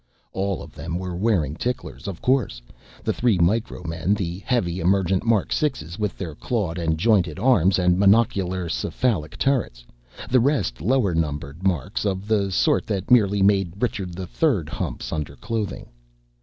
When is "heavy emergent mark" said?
4.39-5.49